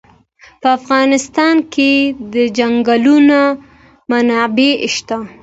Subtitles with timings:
[0.61, 1.91] په افغانستان کې
[2.33, 3.39] د ځنګلونه
[4.09, 5.17] منابع شته.